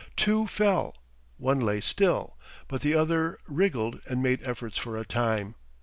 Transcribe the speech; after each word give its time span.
Two 0.15 0.47
fell. 0.47 0.95
One 1.37 1.59
lay 1.59 1.79
still, 1.79 2.35
but 2.67 2.81
the 2.81 2.95
other 2.95 3.37
wriggled 3.47 4.01
and 4.07 4.23
made 4.23 4.41
efforts 4.41 4.79
for 4.79 4.97
a 4.97 5.05
time. 5.05 5.53